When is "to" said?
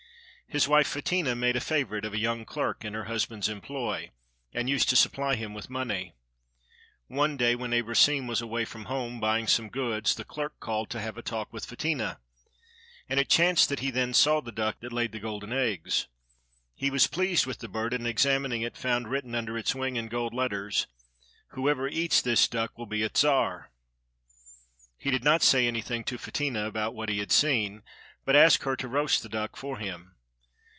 4.89-4.97, 10.89-10.99, 26.03-26.17, 28.75-28.89